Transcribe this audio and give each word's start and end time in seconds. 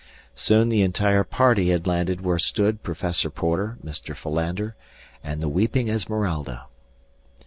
Soon 0.33 0.69
the 0.69 0.81
entire 0.81 1.23
party 1.23 1.69
had 1.69 1.85
landed 1.85 2.21
where 2.21 2.39
stood 2.39 2.81
Professor 2.81 3.29
Porter, 3.29 3.77
Mr. 3.85 4.15
Philander 4.15 4.75
and 5.23 5.41
the 5.41 5.47
weeping 5.47 5.89
Esmeralda. 5.89 6.65